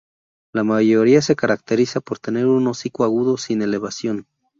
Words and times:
La 0.51 0.63
mayoría 0.63 1.21
se 1.21 1.35
caracteriza 1.35 2.01
por 2.01 2.17
tener 2.17 2.47
un 2.47 2.65
hocico 2.65 3.03
agudo, 3.03 3.37
sin 3.37 3.61
elevación. 3.61 4.25